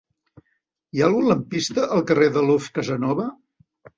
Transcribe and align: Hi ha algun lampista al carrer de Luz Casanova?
Hi 0.95 1.01
ha 1.01 1.05
algun 1.09 1.27
lampista 1.31 1.83
al 1.97 2.03
carrer 2.11 2.31
de 2.39 2.45
Luz 2.47 2.71
Casanova? 2.79 3.29